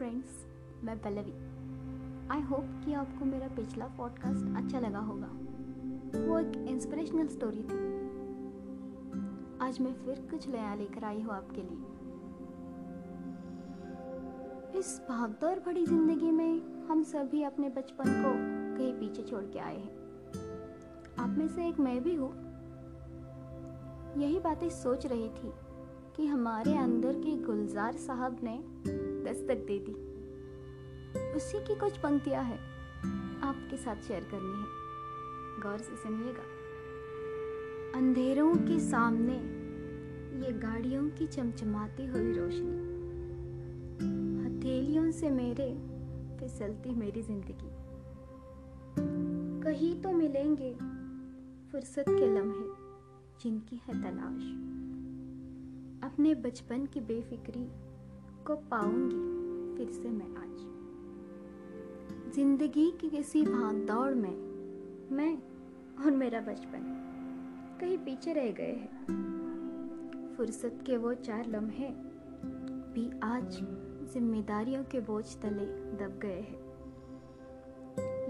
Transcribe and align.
Friends 0.00 0.46
मैं 0.84 0.98
Pallavi. 1.02 1.32
I 2.30 2.40
hope 2.40 2.68
कि 2.84 2.92
आपको 2.92 3.24
मेरा 3.24 3.48
पिछला 3.48 3.86
पॉडकास्ट 3.86 4.56
अच्छा 4.56 4.80
लगा 4.80 4.98
होगा। 4.98 5.26
वो 6.28 6.38
एक 6.38 6.52
इंस्पिरेशनल 6.68 7.26
स्टोरी 7.26 7.62
थी। 7.62 7.80
आज 9.60 9.80
मैं 9.80 9.92
फिर 9.94 10.28
कुछ 10.30 10.48
नया 10.48 10.74
लेकर 10.74 11.04
आई 11.04 11.20
हूँ 11.20 11.32
आपके 11.32 11.62
लिए। 11.62 11.78
इस 14.78 15.02
भागदौड़ 15.08 15.58
भरी 15.58 15.86
ज़िंदगी 15.86 16.30
में 16.30 16.86
हम 16.86 17.02
सभी 17.02 17.42
अपने 17.42 17.68
बचपन 17.68 18.04
को 18.04 18.32
कहीं 18.78 18.92
पीछे 18.92 19.22
छोड़ 19.22 19.44
के 19.44 19.58
आए 19.58 19.76
हैं। 19.76 19.92
आप 21.18 21.38
में 21.38 21.48
से 21.48 21.68
एक 21.68 21.80
मैं 21.80 22.02
भी 22.02 22.14
हूँ। 22.14 22.32
यही 24.16 24.40
बातें 24.40 24.68
सोच 24.70 25.06
रही 25.06 25.28
थी 25.28 25.52
कि 26.16 26.26
हमारे 26.26 26.76
अंदर 26.76 27.12
के 27.12 27.36
गुलजार 27.42 27.92
साहब 27.92 28.40
ने 28.42 28.58
दस्तक 29.24 29.64
दे 29.66 29.78
दी। 29.78 29.92
उसी 31.36 31.58
की 31.58 31.74
कुछ 31.74 31.96
पंक्तियाँ 31.98 32.44
हैं, 32.44 32.60
आपके 33.42 33.76
साथ 33.76 33.96
शेयर 33.96 34.24
करनी 34.24 34.52
है। 34.52 35.62
गौर 35.62 35.78
से 35.78 35.96
सुनिएगा। 35.96 36.44
अंधेरों 37.98 38.54
के 38.56 38.78
सामने 38.80 39.34
ये 40.40 40.52
गाड़ियों 40.52 41.08
की 41.08 41.26
चमचमाती 41.26 42.06
हुई 42.06 42.32
रोशनी, 42.32 42.78
हथेलियों 44.38 45.10
से 45.10 45.30
मेरे 45.30 45.68
फिसलती 46.40 46.90
मेरी 46.90 47.22
ज़िंदगी। 47.22 47.70
कहीं 49.62 49.94
तो 50.02 50.12
मिलेंगे 50.12 50.72
फुर्सत 51.72 52.04
के 52.08 52.26
लम्हे 52.26 52.68
जिनकी 53.42 53.76
है 53.76 54.00
तलाश। 54.02 54.42
अपने 56.04 56.34
बचपन 56.34 56.86
की 56.86 57.00
बेफिक्री 57.00 57.66
को 58.46 58.56
पाऊँगी 58.56 59.76
फिर 59.76 59.90
से 59.92 60.08
मैं 60.08 60.30
आज। 60.36 60.58
ज़िंदगी 62.34 62.90
की 62.90 63.08
किसी 63.10 63.42
भागदौड़ 63.42 64.14
में 64.14 64.36
मैं 65.12 65.34
और 66.04 66.10
मेरा 66.10 66.40
बचपन 66.40 66.82
कहीं 67.80 67.98
पीछे 67.98 68.32
रह 68.32 68.50
गए 68.50 68.72
हैं। 68.72 70.34
फुर्सत 70.36 70.78
के 70.86 70.96
वो 70.96 71.14
चार 71.14 71.46
लम्हे 71.46 71.88
भी 72.94 73.10
आज 73.22 73.58
जिम्मेदारियों 74.12 74.84
के 74.84 75.00
बोझ 75.00 75.24
तले 75.36 75.66
दब 75.96 76.18
गए 76.22 76.40
हैं। 76.40 76.58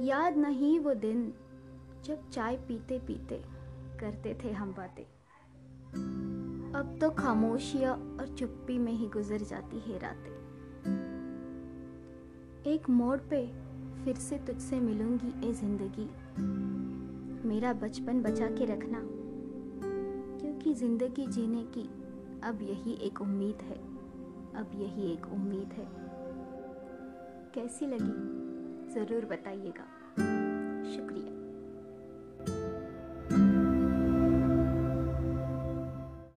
याद 0.05 0.37
नहीं 0.37 0.81
वो 0.81 0.95
दिन 0.95 1.33
जब 2.05 2.29
चाय 2.31 2.57
पीते 2.57 2.99
पीते 2.99 3.43
करते 4.01 4.39
थे 4.45 4.53
हम 4.53 4.73
बातें। 4.73 5.20
अब 6.81 6.97
तो 7.01 7.11
खामोशिया 7.11 7.93
और 7.93 8.35
चुप्पी 8.39 8.79
में 8.79 8.93
ही 8.93 9.07
गुजर 9.07 9.39
जाती 9.39 9.79
है 9.79 9.99
रातें। 9.99 10.31
एक 12.67 12.89
मोड़ 12.91 13.19
पे 13.21 13.41
फिर 14.05 14.15
से 14.15 14.39
तुझसे 14.39 14.79
मिलूँगी 14.81 15.49
ए 15.49 15.53
ज़िंदगी। 15.53 16.09
मेरा 17.49 17.73
बचपन 17.73 18.23
बचा 18.23 18.47
के 18.47 18.65
रखना, 18.65 19.01
क्योंकि 20.41 20.75
ज़िंदगी 20.75 21.27
जीने 21.27 21.63
की 21.65 21.85
अब 22.45 22.63
यही 22.63 22.95
एक 23.03 23.21
उम्मीद 23.21 23.63
है, 23.63 23.79
अब 24.55 24.71
यही 24.75 25.13
एक 25.13 25.27
उम्मीद 25.27 25.73
है। 25.73 25.89
कैसी 27.55 27.87
लगी? 27.87 28.95
ज़रूर 28.95 29.25
बताइएगा। 29.25 29.87